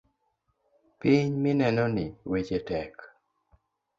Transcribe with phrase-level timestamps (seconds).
[0.99, 2.93] Piny minenoni weche tek.